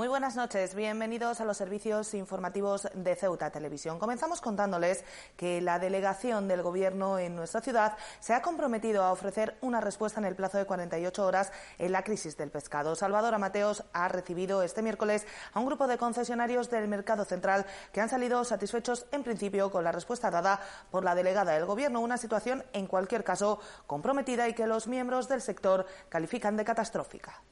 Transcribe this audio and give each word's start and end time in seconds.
Muy 0.00 0.08
buenas 0.08 0.34
noches, 0.34 0.74
bienvenidos 0.74 1.42
a 1.42 1.44
los 1.44 1.58
servicios 1.58 2.14
informativos 2.14 2.88
de 2.94 3.14
Ceuta 3.16 3.50
Televisión. 3.50 3.98
Comenzamos 3.98 4.40
contándoles 4.40 5.04
que 5.36 5.60
la 5.60 5.78
delegación 5.78 6.48
del 6.48 6.62
Gobierno 6.62 7.18
en 7.18 7.36
nuestra 7.36 7.60
ciudad 7.60 7.98
se 8.18 8.32
ha 8.32 8.40
comprometido 8.40 9.02
a 9.02 9.12
ofrecer 9.12 9.58
una 9.60 9.82
respuesta 9.82 10.18
en 10.18 10.24
el 10.24 10.36
plazo 10.36 10.56
de 10.56 10.64
48 10.64 11.26
horas 11.26 11.52
en 11.78 11.92
la 11.92 12.02
crisis 12.02 12.38
del 12.38 12.50
pescado. 12.50 12.94
Salvador 12.94 13.34
Amateos 13.34 13.84
ha 13.92 14.08
recibido 14.08 14.62
este 14.62 14.80
miércoles 14.80 15.26
a 15.52 15.60
un 15.60 15.66
grupo 15.66 15.86
de 15.86 15.98
concesionarios 15.98 16.70
del 16.70 16.88
mercado 16.88 17.26
central 17.26 17.66
que 17.92 18.00
han 18.00 18.08
salido 18.08 18.42
satisfechos 18.44 19.04
en 19.12 19.22
principio 19.22 19.70
con 19.70 19.84
la 19.84 19.92
respuesta 19.92 20.30
dada 20.30 20.60
por 20.90 21.04
la 21.04 21.14
delegada 21.14 21.52
del 21.52 21.66
Gobierno, 21.66 22.00
una 22.00 22.16
situación 22.16 22.64
en 22.72 22.86
cualquier 22.86 23.22
caso 23.22 23.60
comprometida 23.86 24.48
y 24.48 24.54
que 24.54 24.66
los 24.66 24.88
miembros 24.88 25.28
del 25.28 25.42
sector 25.42 25.84
califican 26.08 26.56
de 26.56 26.64
catastrófica. 26.64 27.42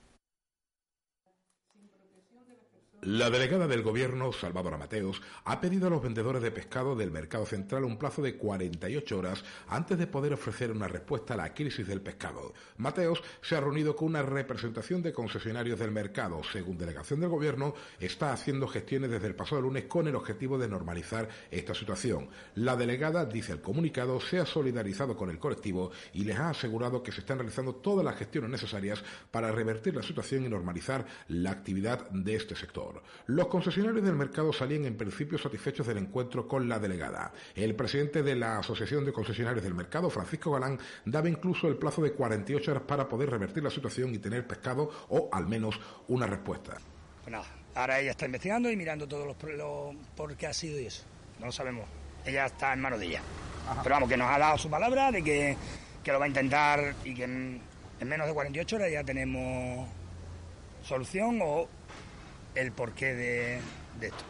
La 3.11 3.31
delegada 3.31 3.67
del 3.67 3.81
Gobierno, 3.81 4.35
Salvador 4.35 4.77
Mateos, 4.77 5.23
ha 5.47 5.63
pedido 5.63 5.87
a 5.87 5.91
los 5.91 6.03
vendedores 6.03 6.43
de 6.43 6.51
pescado 6.51 6.95
del 6.95 7.11
mercado 7.11 7.47
central 7.47 7.85
un 7.85 7.97
plazo 7.97 8.21
de 8.21 8.37
48 8.37 9.19
horas 9.19 9.43
antes 9.67 9.97
de 9.97 10.07
poder 10.07 10.35
ofrecer 10.35 10.71
una 10.71 10.89
respuesta 10.89 11.33
a 11.33 11.39
la 11.39 11.55
crisis 11.55 11.87
del 11.87 12.03
pescado. 12.03 12.53
Mateos 12.77 13.23
se 13.41 13.57
ha 13.57 13.61
reunido 13.61 13.97
con 13.97 14.09
una 14.09 14.21
representación 14.21 15.01
de 15.01 15.15
concesionarios 15.15 15.79
del 15.79 15.91
mercado. 15.91 16.43
Según 16.53 16.77
delegación 16.77 17.21
del 17.21 17.31
Gobierno, 17.31 17.73
está 17.99 18.31
haciendo 18.31 18.69
gestiones 18.69 19.11
desde 19.11 19.29
el 19.29 19.35
pasado 19.35 19.63
lunes 19.63 19.87
con 19.87 20.07
el 20.07 20.15
objetivo 20.15 20.59
de 20.59 20.69
normalizar 20.69 21.31
esta 21.51 21.75
situación. 21.75 22.29
La 22.57 22.77
delegada, 22.77 23.25
dice 23.25 23.53
el 23.53 23.63
comunicado, 23.63 24.21
se 24.21 24.39
ha 24.39 24.45
solidarizado 24.45 25.17
con 25.17 25.31
el 25.31 25.39
colectivo 25.39 25.93
y 26.13 26.25
les 26.25 26.39
ha 26.39 26.51
asegurado 26.51 27.03
que 27.03 27.13
se 27.13 27.21
están 27.21 27.39
realizando 27.39 27.77
todas 27.77 28.05
las 28.05 28.17
gestiones 28.17 28.51
necesarias 28.51 29.03
para 29.31 29.51
revertir 29.51 29.97
la 29.97 30.03
situación 30.03 30.45
y 30.45 30.51
normalizar 30.51 31.07
la 31.29 31.53
actividad 31.53 32.11
de 32.11 32.37
este 32.37 32.55
sector. 32.55 32.98
Los 33.27 33.49
concesionarios 33.49 34.05
del 34.05 34.15
mercado 34.15 34.53
salían 34.53 34.85
en 34.85 34.97
principio 34.97 35.39
satisfechos 35.39 35.87
del 35.87 35.99
encuentro 35.99 36.47
con 36.47 36.69
la 36.69 36.79
delegada. 36.79 37.33
El 37.55 37.75
presidente 37.75 38.23
de 38.23 38.35
la 38.35 38.59
Asociación 38.59 39.05
de 39.05 39.13
Concesionarios 39.13 39.65
del 39.65 39.75
Mercado, 39.75 40.11
Francisco 40.11 40.53
Galán, 40.53 40.79
daba 41.05 41.29
incluso 41.29 41.69
el 41.69 41.77
plazo 41.77 42.03
de 42.03 42.13
48 42.13 42.71
horas 42.71 42.83
para 42.85 43.09
poder 43.09 43.31
revertir 43.31 43.63
la 43.63 43.71
situación 43.71 44.15
y 44.15 44.19
tener 44.19 44.47
pescado 44.47 44.91
o 45.09 45.29
al 45.33 45.47
menos 45.47 45.79
una 46.09 46.27
respuesta. 46.27 46.77
Pues 47.25 47.37
ahora 47.75 48.01
ella 48.01 48.13
está 48.13 48.27
investigando 48.27 48.71
y 48.71 48.77
mirando 48.77 49.07
todos 49.07 49.27
los, 49.27 49.37
por 50.17 50.37
qué 50.37 50.47
ha 50.47 50.53
sido 50.53 50.81
y 50.81 50.87
eso. 50.87 51.05
No 51.39 51.47
lo 51.47 51.53
sabemos. 51.53 51.87
Ella 52.25 52.47
está 52.47 52.73
en 52.73 52.81
manos 52.81 52.99
de 53.01 53.07
ella. 53.07 53.23
Pero 53.83 53.95
vamos, 53.95 54.09
que 54.09 54.17
nos 54.17 54.31
ha 54.31 54.39
dado 54.39 54.59
su 54.59 54.71
palabra 54.71 55.13
de 55.13 55.23
que, 55.23 55.57
que 56.03 56.13
lo 56.13 56.19
va 56.19 56.25
a 56.25 56.29
intentar 56.29 56.95
y 57.05 57.15
que 57.15 57.25
en, 57.25 57.61
en 58.01 58.09
menos 58.09 58.27
de 58.27 58.35
48 58.35 58.77
horas 58.77 58.91
ya 58.91 59.05
tenemos 59.05 59.89
solución 60.83 61.39
o 61.43 61.69
el 62.59 62.73
porqué 62.73 63.15
de, 63.15 63.57
esto. 64.01 64.25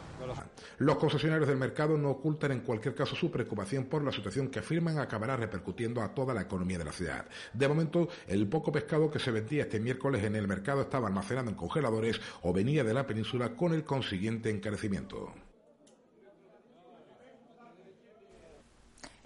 Los 0.79 0.97
concesionarios 0.97 1.49
del 1.49 1.57
mercado 1.57 1.97
no 1.97 2.11
ocultan 2.11 2.53
en 2.53 2.61
cualquier 2.61 2.95
caso 2.95 3.15
su 3.15 3.31
preocupación 3.31 3.85
por 3.85 4.03
la 4.03 4.13
situación 4.13 4.49
que 4.49 4.59
afirman 4.59 4.99
acabará 4.99 5.37
repercutiendo 5.37 6.03
a 6.03 6.13
toda 6.15 6.35
la 6.35 6.43
economía 6.43 6.79
de 6.79 6.85
la 6.85 6.93
ciudad. 6.93 7.27
De 7.53 7.69
momento, 7.69 8.09
el 8.27 8.49
poco 8.49 8.73
pescado 8.73 9.11
que 9.11 9.19
se 9.19 9.31
vendía 9.31 9.63
este 9.63 9.81
miércoles 9.81 10.25
en 10.25 10.37
el 10.37 10.49
mercado 10.49 10.83
estaba 10.83 11.09
almacenado 11.09 11.49
en 11.49 11.55
congeladores 11.55 12.21
o 12.43 12.53
venía 12.53 12.85
de 12.85 12.95
la 12.95 13.07
península 13.07 13.55
con 13.55 13.73
el 13.73 13.85
consiguiente 13.85 14.51
encarecimiento. 14.51 15.33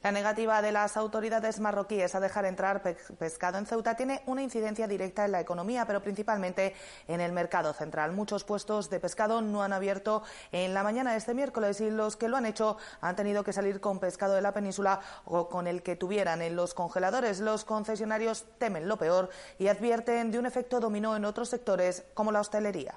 La 0.02 0.10
negativa 0.10 0.60
de 0.62 0.72
las 0.72 0.96
autoridades 0.96 1.60
marroquíes 1.60 2.16
a 2.16 2.20
dejar 2.20 2.44
entrar 2.44 2.82
pescado 3.18 3.58
en 3.58 3.66
Ceuta 3.66 3.94
tiene 3.94 4.20
una 4.26 4.42
incidencia 4.42 4.88
directa 4.88 5.24
en 5.24 5.30
la 5.30 5.40
economía, 5.40 5.86
pero 5.86 6.02
principalmente 6.02 6.74
en 7.06 7.20
el 7.20 7.30
mercado 7.30 7.72
central. 7.72 8.10
Muchos 8.10 8.42
puestos 8.42 8.90
de 8.90 8.98
pescado 8.98 9.40
no 9.42 9.62
han 9.62 9.72
abierto 9.72 10.24
en 10.50 10.74
la 10.74 10.82
mañana 10.82 11.12
de 11.12 11.18
este 11.18 11.34
miércoles 11.34 11.80
y 11.80 11.88
los 11.88 12.16
que 12.16 12.28
lo 12.28 12.36
han 12.36 12.46
hecho 12.46 12.78
han 13.00 13.14
tenido 13.14 13.44
que 13.44 13.52
salir 13.52 13.80
con 13.80 14.00
pescado 14.00 14.34
de 14.34 14.42
la 14.42 14.52
península 14.52 14.98
o 15.24 15.48
con 15.48 15.68
el 15.68 15.84
que 15.84 15.94
tuvieran 15.94 16.42
en 16.42 16.56
los 16.56 16.74
congeladores. 16.74 17.38
Los 17.38 17.64
concesionarios 17.64 18.44
temen 18.58 18.88
lo 18.88 18.96
peor 18.96 19.30
y 19.60 19.68
advierten 19.68 20.32
de 20.32 20.40
un 20.40 20.46
efecto 20.46 20.80
dominó 20.80 21.14
en 21.14 21.24
otros 21.24 21.48
sectores 21.48 22.04
como 22.14 22.32
la 22.32 22.40
hostelería. 22.40 22.96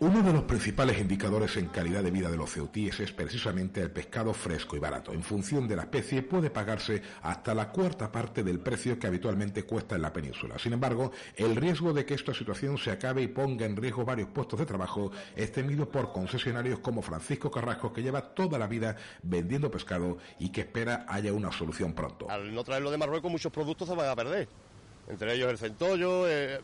Uno 0.00 0.22
de 0.22 0.32
los 0.32 0.44
principales 0.44 1.00
indicadores 1.00 1.56
en 1.56 1.66
calidad 1.70 2.04
de 2.04 2.12
vida 2.12 2.30
de 2.30 2.36
los 2.36 2.52
ceutíes 2.52 3.00
es 3.00 3.10
precisamente 3.10 3.80
el 3.80 3.90
pescado 3.90 4.32
fresco 4.32 4.76
y 4.76 4.78
barato. 4.78 5.12
En 5.12 5.24
función 5.24 5.66
de 5.66 5.74
la 5.74 5.82
especie 5.82 6.22
puede 6.22 6.50
pagarse 6.50 7.02
hasta 7.22 7.52
la 7.52 7.70
cuarta 7.70 8.12
parte 8.12 8.44
del 8.44 8.60
precio 8.60 8.96
que 8.96 9.08
habitualmente 9.08 9.64
cuesta 9.64 9.96
en 9.96 10.02
la 10.02 10.12
península. 10.12 10.56
Sin 10.56 10.72
embargo, 10.72 11.10
el 11.34 11.56
riesgo 11.56 11.92
de 11.92 12.06
que 12.06 12.14
esta 12.14 12.32
situación 12.32 12.78
se 12.78 12.92
acabe 12.92 13.22
y 13.22 13.26
ponga 13.26 13.66
en 13.66 13.74
riesgo 13.74 14.04
varios 14.04 14.28
puestos 14.28 14.60
de 14.60 14.66
trabajo 14.66 15.10
es 15.34 15.50
temido 15.50 15.90
por 15.90 16.12
concesionarios 16.12 16.78
como 16.78 17.02
Francisco 17.02 17.50
Carrasco, 17.50 17.92
que 17.92 18.00
lleva 18.00 18.22
toda 18.22 18.56
la 18.56 18.68
vida 18.68 18.94
vendiendo 19.24 19.68
pescado 19.68 20.18
y 20.38 20.50
que 20.50 20.60
espera 20.60 21.06
haya 21.08 21.32
una 21.32 21.50
solución 21.50 21.92
pronto. 21.92 22.30
Al 22.30 22.54
no 22.54 22.62
traerlo 22.62 22.92
de 22.92 22.98
Marruecos, 22.98 23.32
muchos 23.32 23.50
productos 23.50 23.88
se 23.88 23.96
van 23.96 24.08
a 24.08 24.14
perder. 24.14 24.46
Entre 25.08 25.34
ellos 25.34 25.50
el 25.50 25.58
centollo, 25.58 26.28
eh, 26.28 26.60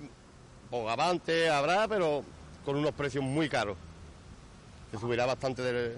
Bogavante 0.71 1.51
habrá, 1.51 1.89
pero 1.89 2.25
con 2.65 2.77
unos 2.77 2.93
precios 2.93 3.23
muy 3.23 3.49
caros. 3.49 3.77
Se 4.91 4.99
subirá 4.99 5.27
bastante 5.27 5.63
del, 5.63 5.97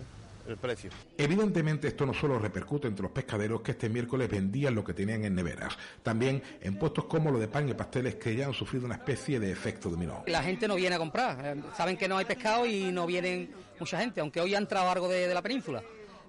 el 0.49 0.57
precio. 0.57 0.91
Evidentemente 1.19 1.89
esto 1.89 2.07
no 2.07 2.15
solo 2.15 2.39
repercute 2.39 2.89
entre 2.89 3.03
los 3.03 3.13
pescaderos 3.13 3.61
que 3.61 3.73
este 3.73 3.89
miércoles 3.89 4.29
vendían 4.29 4.75
lo 4.75 4.85
que 4.85 4.95
tenían 4.95 5.25
en 5.25 5.35
neveras, 5.35 5.77
también 6.03 6.43
en 6.61 6.79
puestos 6.79 7.05
como 7.05 7.31
lo 7.31 7.39
de 7.39 7.49
pan 7.49 7.69
y 7.69 7.75
pasteles 7.75 8.17
que 8.17 8.35
ya 8.35 8.47
han 8.47 8.55
sufrido 8.55 8.87
una 8.87 8.95
especie 8.97 9.39
de 9.41 9.51
efecto 9.51 9.91
dominó. 9.91 10.25
La 10.27 10.43
gente 10.43 10.69
no 10.69 10.77
viene 10.77 10.97
a 10.97 10.99
comprar, 10.99 11.45
eh, 11.45 11.63
saben 11.77 11.97
que 11.97 12.09
no 12.09 12.17
hay 12.17 12.25
pescado 12.25 12.67
y 12.67 12.91
no 12.93 13.07
vienen 13.07 13.51
mucha 13.79 13.99
gente, 13.99 14.21
aunque 14.21 14.41
hoy 14.41 14.55
ha 14.55 14.59
entrado 14.59 14.91
algo 14.91 15.09
de 15.09 15.33
la 15.33 15.43
península 15.43 15.83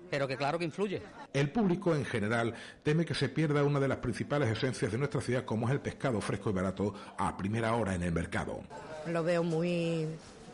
pero 0.09 0.27
que 0.27 0.37
claro 0.37 0.57
que 0.57 0.65
influye. 0.65 1.01
El 1.33 1.51
público 1.51 1.93
en 1.95 2.05
general 2.05 2.53
teme 2.83 3.05
que 3.05 3.13
se 3.13 3.29
pierda 3.29 3.63
una 3.63 3.79
de 3.79 3.87
las 3.87 3.97
principales 3.97 4.49
esencias 4.49 4.91
de 4.91 4.97
nuestra 4.97 5.21
ciudad, 5.21 5.45
como 5.45 5.67
es 5.67 5.73
el 5.73 5.81
pescado 5.81 6.21
fresco 6.21 6.49
y 6.49 6.53
barato 6.53 6.93
a 7.17 7.35
primera 7.37 7.73
hora 7.75 7.95
en 7.95 8.03
el 8.03 8.11
mercado. 8.11 8.61
Lo 9.07 9.23
veo 9.23 9.43
muy, 9.43 10.07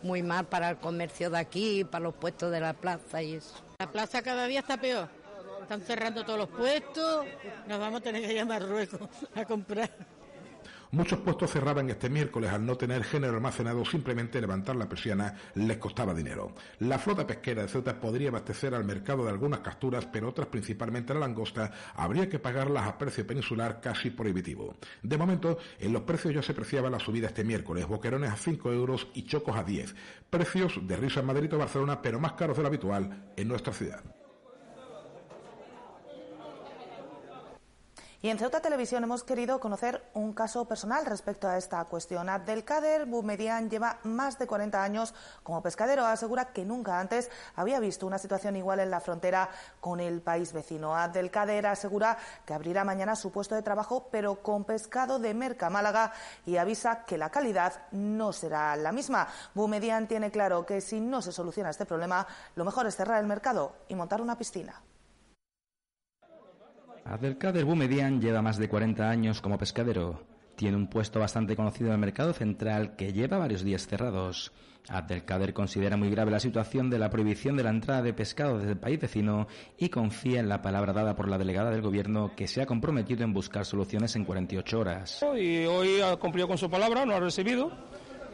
muy 0.04 0.22
mal 0.22 0.46
para 0.46 0.70
el 0.70 0.78
comercio 0.78 1.30
de 1.30 1.40
aquí, 1.40 1.84
para 1.84 2.04
los 2.04 2.14
puestos 2.14 2.52
de 2.52 2.60
la 2.60 2.74
plaza 2.74 3.22
y 3.22 3.36
eso. 3.36 3.56
La 3.80 3.92
plaza 3.92 4.22
cada 4.22 4.46
día 4.46 4.60
está 4.60 4.78
peor. 4.78 5.08
Están 5.62 5.82
cerrando 5.82 6.24
todos 6.24 6.40
los 6.40 6.50
puestos, 6.50 7.26
nos 7.68 7.80
vamos 7.80 8.02
a 8.02 8.04
tener 8.04 8.22
que 8.22 8.34
ir 8.34 8.40
a 8.42 8.46
Marruecos 8.46 9.00
a 9.34 9.46
comprar. 9.46 9.90
Muchos 10.94 11.22
puestos 11.22 11.50
cerraban 11.50 11.90
este 11.90 12.08
miércoles 12.08 12.52
al 12.52 12.68
no 12.68 12.78
tener 12.78 13.04
género 13.04 13.34
almacenado, 13.34 13.84
simplemente 13.84 14.40
levantar 14.40 14.76
la 14.76 14.88
persiana 14.88 15.34
les 15.56 15.78
costaba 15.78 16.14
dinero. 16.14 16.54
La 16.82 17.00
flota 17.00 17.26
pesquera 17.26 17.64
de 17.64 17.68
Ceuta 17.68 18.00
podría 18.00 18.30
abastecer 18.30 18.76
al 18.76 18.86
mercado 18.86 19.24
de 19.24 19.32
algunas 19.32 19.62
capturas, 19.62 20.06
pero 20.06 20.30
otras, 20.30 20.50
principalmente 20.50 21.16
la 21.16 21.22
langosta, 21.22 21.72
habría 21.96 22.30
que 22.30 22.38
pagarlas 22.38 22.86
a 22.86 22.96
precio 22.96 23.26
peninsular 23.26 23.82
casi 23.82 24.12
prohibitivo. 24.12 24.76
De 25.02 25.18
momento, 25.18 25.58
en 25.80 25.94
los 25.94 26.04
precios 26.04 26.32
ya 26.32 26.44
se 26.44 26.52
apreciaba 26.52 26.92
la 26.92 27.00
subida 27.00 27.26
este 27.26 27.44
miércoles, 27.44 27.88
boquerones 27.88 28.30
a 28.30 28.36
5 28.36 28.72
euros 28.72 29.08
y 29.16 29.24
chocos 29.24 29.58
a 29.58 29.64
10. 29.64 29.96
Precios 30.30 30.80
de 30.88 30.96
risa 30.96 31.22
en 31.22 31.26
Madrid 31.26 31.52
o 31.56 31.58
Barcelona, 31.58 32.04
pero 32.04 32.20
más 32.20 32.34
caros 32.34 32.56
de 32.56 32.62
lo 32.62 32.68
habitual 32.68 33.32
en 33.36 33.48
nuestra 33.48 33.74
ciudad. 33.74 34.04
Y 38.24 38.30
en 38.30 38.40
Ceuta 38.40 38.62
Televisión 38.62 39.04
hemos 39.04 39.26
querido 39.26 39.60
conocer 39.60 40.02
un 40.14 40.32
caso 40.32 40.64
personal 40.64 41.06
respecto 41.06 41.46
a 41.46 41.58
esta 41.58 41.84
cuestión. 41.84 42.30
Abdelkader 42.30 43.06
Boumedian 43.06 43.70
lleva 43.70 44.00
más 44.04 44.40
de 44.40 44.48
40 44.48 44.82
años 44.82 45.14
como 45.44 45.62
pescadero. 45.62 46.06
Asegura 46.06 46.54
que 46.54 46.64
nunca 46.64 47.02
antes 47.02 47.30
había 47.58 47.82
visto 47.82 48.08
una 48.08 48.18
situación 48.18 48.56
igual 48.56 48.80
en 48.80 48.92
la 48.92 49.02
frontera 49.02 49.50
con 49.82 50.00
el 50.00 50.22
país 50.22 50.54
vecino. 50.54 50.96
Abdelkader 50.96 51.68
asegura 51.68 52.18
que 52.46 52.54
abrirá 52.54 52.86
mañana 52.86 53.18
su 53.18 53.30
puesto 53.30 53.56
de 53.56 53.62
trabajo, 53.62 54.08
pero 54.10 54.42
con 54.42 54.64
pescado 54.64 55.20
de 55.20 55.34
Merca 55.34 55.70
Málaga 55.70 56.14
y 56.46 56.56
avisa 56.56 57.04
que 57.04 57.18
la 57.18 57.30
calidad 57.30 57.74
no 57.92 58.32
será 58.32 58.78
la 58.78 58.94
misma. 58.94 59.28
Boumedian 59.54 60.08
tiene 60.08 60.32
claro 60.32 60.66
que 60.66 60.80
si 60.80 61.02
no 61.02 61.22
se 61.22 61.34
soluciona 61.34 61.72
este 61.72 61.86
problema, 61.86 62.26
lo 62.56 62.64
mejor 62.64 62.88
es 62.88 62.96
cerrar 62.96 63.20
el 63.20 63.28
mercado 63.28 63.76
y 63.90 63.96
montar 63.96 64.22
una 64.22 64.38
piscina. 64.38 64.82
Abdelkader 67.06 67.66
Boumedian 67.66 68.22
lleva 68.22 68.42
más 68.42 68.58
de 68.58 68.70
40 68.70 69.10
años 69.10 69.42
como 69.42 69.58
pescadero. 69.58 70.24
Tiene 70.56 70.78
un 70.78 70.88
puesto 70.88 71.20
bastante 71.20 71.56
conocido 71.56 71.88
en 71.88 71.94
el 71.94 72.00
mercado 72.00 72.32
central 72.34 72.96
que 72.96 73.12
lleva 73.12 73.38
varios 73.38 73.64
días 73.64 73.88
cerrados. 73.88 74.54
Abdelkader 74.88 75.54
considera 75.54 75.98
muy 75.98 76.10
grave 76.10 76.32
la 76.32 76.40
situación 76.40 76.90
de 76.90 77.00
la 77.00 77.10
prohibición 77.10 77.56
de 77.56 77.64
la 77.64 77.70
entrada 77.70 78.02
de 78.02 78.14
pescado 78.14 78.58
desde 78.58 78.72
el 78.72 78.78
país 78.78 79.00
vecino 79.00 79.48
y 79.78 79.90
confía 79.90 80.40
en 80.40 80.50
la 80.50 80.62
palabra 80.62 80.94
dada 80.94 81.16
por 81.16 81.30
la 81.30 81.38
delegada 81.38 81.72
del 81.72 81.82
gobierno 81.82 82.34
que 82.36 82.48
se 82.48 82.62
ha 82.62 82.66
comprometido 82.66 83.24
en 83.24 83.34
buscar 83.34 83.66
soluciones 83.66 84.16
en 84.16 84.26
48 84.26 84.80
horas. 84.80 85.26
Y 85.38 85.66
hoy 85.66 86.02
ha 86.02 86.16
cumplido 86.18 86.48
con 86.48 86.58
su 86.58 86.70
palabra, 86.70 87.06
no 87.06 87.16
ha 87.16 87.20
recibido 87.20 87.72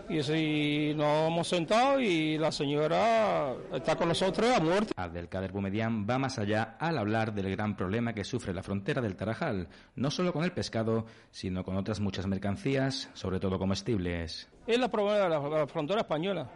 y 0.09 0.19
así 0.19 0.93
nos 0.95 1.27
hemos 1.27 1.47
sentado 1.47 1.99
y 1.99 2.37
la 2.37 2.51
señora 2.51 3.53
está 3.71 3.95
con 3.95 4.07
nosotros 4.07 4.49
a 4.49 4.59
muerte. 4.59 4.93
Abdelkader 4.95 5.51
Bumedian 5.51 6.07
va 6.09 6.17
más 6.17 6.39
allá 6.39 6.77
al 6.79 6.97
hablar 6.97 7.33
del 7.33 7.51
gran 7.51 7.77
problema 7.77 8.13
que 8.13 8.23
sufre 8.23 8.53
la 8.53 8.63
frontera 8.63 9.01
del 9.01 9.15
Tarajal, 9.15 9.67
no 9.95 10.09
solo 10.09 10.33
con 10.33 10.43
el 10.43 10.51
pescado, 10.51 11.05
sino 11.29 11.63
con 11.63 11.77
otras 11.77 11.99
muchas 11.99 12.25
mercancías, 12.25 13.09
sobre 13.13 13.39
todo 13.39 13.59
comestibles. 13.59 14.49
es 14.65 14.79
la 14.79 14.89
problema 14.89 15.19
de 15.19 15.29
la, 15.29 15.67
frontera 15.67 16.01
española. 16.01 16.49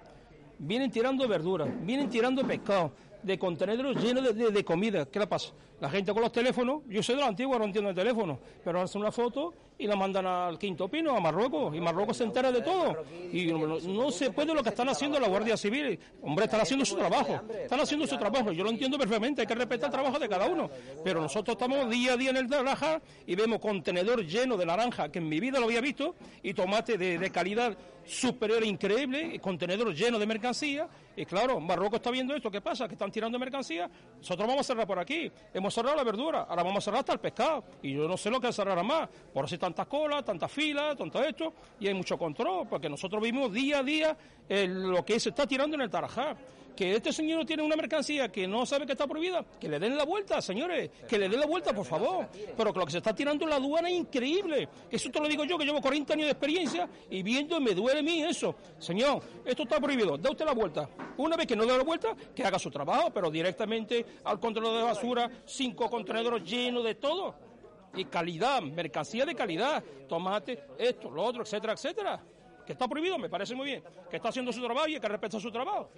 Vienen 0.58 0.90
tirando 0.90 1.28
verduras, 1.28 1.70
vienen 1.82 2.10
tirando 2.10 2.46
pescado, 2.46 2.92
de 3.22 3.38
contenedores 3.38 4.04
llenos 4.04 4.36
de, 4.36 4.52
de, 4.52 4.66
comida. 4.66 5.06
¿Qué 5.06 5.20
le 5.20 5.28
pasa? 5.28 5.54
La 5.80 5.90
gente 5.90 6.12
con 6.12 6.22
los 6.22 6.32
teléfonos, 6.32 6.82
yo 6.88 7.04
soy 7.04 7.16
de 7.16 7.22
la 7.22 7.28
antigua, 7.28 7.58
no 7.60 7.66
entiendo 7.66 7.90
el 7.90 7.96
teléfono, 7.96 8.40
pero 8.64 8.82
hacen 8.82 9.02
una 9.02 9.12
foto 9.12 9.54
y 9.78 9.88
la 9.88 9.96
mandan 9.96 10.26
al 10.26 10.58
Quinto 10.58 10.88
Pino, 10.88 11.16
a 11.16 11.20
Marruecos, 11.20 11.76
y 11.76 11.80
Marruecos 11.80 12.18
se 12.18 12.24
entera 12.24 12.52
de 12.52 12.62
todo. 12.62 13.04
Y 13.32 13.52
no, 13.52 14.12
se 14.12 14.32
puede 14.32 14.54
lo 14.54 14.64
que 14.64 14.70
están 14.70 14.90
haciendo 14.90 15.20
la 15.20 15.28
Guardia 15.28 15.58
Civil. 15.58 16.00
Hombre, 16.22 16.46
están 16.46 16.62
haciendo 16.62 16.86
su 16.86 16.96
trabajo, 16.96 17.42
están 17.62 17.80
haciendo 17.80 18.08
su 18.08 18.18
trabajo. 18.18 18.52
Yo 18.52 18.64
lo 18.64 18.70
entiendo 18.70 18.98
perfectamente, 18.98 19.42
hay 19.42 19.48
que 19.48 19.56
respetar 19.56 19.90
el 19.90 19.94
trabajo 19.94 20.20
de 20.20 20.30
cada 20.30 20.48
uno. 20.48 20.70
Pero 21.04 21.22
nosotros 21.22 21.56
estamos 21.56 21.90
día 21.90 22.14
a 22.14 22.18
día 22.18 22.30
en 22.30 22.38
el 22.38 22.48
naranja 22.48 23.02
y 23.26 23.36
vemos 23.36 23.60
contenedor 23.60 24.26
lleno 24.26 24.58
de 24.58 24.66
naranja, 24.66 25.10
que 25.10 25.20
en 25.20 25.28
mi 25.28 25.40
vida 25.40 25.60
lo 25.60 25.66
había 25.66 25.82
visto, 25.82 26.16
y 26.42 26.54
tomate 26.54 26.98
de, 26.98 27.32
calidad 27.32 27.76
superior 28.06 28.64
e 28.64 28.68
increíble, 28.68 29.40
contenedor 29.40 29.94
lleno 29.94 30.20
de 30.20 30.26
mercancía. 30.26 30.88
Y 31.16 31.26
claro, 31.26 31.60
Marruecos 31.60 31.98
está 31.98 32.12
viendo 32.12 32.36
esto, 32.36 32.50
¿qué 32.50 32.62
pasa? 32.62 32.88
Que 32.88 32.94
están 32.96 33.12
tirando 33.12 33.38
mercancía. 33.40 33.90
Nosotros 34.18 34.48
vamos 34.48 34.62
a 34.62 34.64
cerrar 34.64 34.88
por 34.88 35.00
aquí. 35.00 35.32
Hemos 35.54 35.74
cerrado 35.74 35.96
la 35.96 36.04
verdura, 36.04 36.42
ahora 36.50 36.64
vamos 36.64 36.80
a 36.80 36.82
cerrar 36.82 37.00
hasta 37.00 37.14
el 37.14 37.20
pescado. 37.20 37.64
Y 37.82 37.94
yo 37.94 38.08
no 38.08 38.18
sé 38.18 38.30
lo 38.30 38.42
que 38.42 38.52
cerrará 38.52 38.84
más. 38.84 39.08
Por 39.34 39.46
así 39.46 39.56
tantas 39.74 39.88
colas, 39.88 40.24
tantas 40.24 40.52
filas, 40.52 40.96
tanto 40.96 41.22
esto. 41.24 41.54
Y 41.80 41.88
hay 41.88 41.94
mucho 41.94 42.18
control, 42.18 42.68
porque 42.70 42.88
nosotros 42.90 43.22
vimos 43.22 43.52
día 43.52 43.80
a 43.80 43.84
día 43.84 44.18
lo 44.50 45.04
que 45.04 45.20
se 45.20 45.30
está 45.30 45.48
tirando 45.48 45.76
en 45.76 45.82
el 45.82 45.90
Tarajá 45.90 46.36
que 46.76 46.96
este 46.96 47.14
señor 47.14 47.46
tiene 47.46 47.64
una 47.64 47.76
mercancía 47.76 48.32
que 48.32 48.48
no 48.48 48.66
sabe 48.66 48.86
que 48.86 48.94
está 48.94 49.08
prohibida, 49.08 49.46
que 49.60 49.70
le 49.70 49.80
den 49.80 49.96
la 49.96 50.06
vuelta, 50.06 50.42
señores, 50.42 50.90
que 51.08 51.18
le 51.18 51.30
den 51.30 51.40
la 51.40 51.46
vuelta, 51.46 51.74
por 51.74 51.86
favor. 51.86 52.28
Pero 52.58 52.74
que 52.74 52.80
lo 52.80 52.86
que 52.86 52.92
se 52.92 52.98
está 52.98 53.14
tirando 53.14 53.44
en 53.44 53.52
la 53.52 53.58
aduana 53.58 53.90
es 53.90 53.96
increíble. 53.96 54.68
Eso 54.90 55.10
te 55.10 55.20
lo 55.20 55.28
digo 55.28 55.44
yo, 55.46 55.58
que 55.58 55.66
llevo 55.66 55.82
40 55.82 56.14
años 56.14 56.26
de 56.26 56.32
experiencia 56.32 56.90
y 57.10 57.22
viendo 57.24 57.60
me 57.60 57.74
duele 57.74 58.00
a 58.00 58.04
mí 58.04 58.24
eso. 58.24 58.56
Señor, 58.80 59.22
esto 59.46 59.64
está 59.64 59.80
prohibido, 59.80 60.18
da 60.18 60.32
usted 60.32 60.46
la 60.46 60.54
vuelta. 60.54 60.90
Una 61.18 61.38
vez 61.38 61.48
que 61.48 61.56
no 61.56 61.66
dé 61.66 61.78
la 61.78 61.84
vuelta, 61.84 62.16
que 62.36 62.44
haga 62.44 62.58
su 62.58 62.72
trabajo, 62.72 63.12
pero 63.14 63.30
directamente 63.30 64.06
al 64.24 64.40
contenedor 64.40 64.78
de 64.78 64.84
basura, 64.84 65.30
cinco 65.46 65.90
contenedores 65.90 66.44
llenos 66.44 66.84
de 66.84 66.96
todo. 66.96 67.53
Y 67.96 68.06
calidad, 68.06 68.62
mercancía 68.62 69.26
de 69.26 69.36
calidad, 69.36 69.84
tomate, 70.08 70.64
esto, 70.78 71.12
lo 71.12 71.24
otro, 71.24 71.44
etcétera, 71.44 71.74
etcétera. 71.74 72.20
Que 72.66 72.74
está 72.74 72.88
prohibido, 72.88 73.18
me 73.18 73.30
parece 73.30 73.56
muy 73.56 73.68
bien. 73.68 73.84
Que 74.10 74.18
está 74.18 74.30
haciendo 74.30 74.52
su 74.52 74.64
trabajo 74.64 74.88
y 74.88 75.00
que 75.00 75.08
respeta 75.08 75.40
su 75.40 75.52
trabajo. 75.52 75.90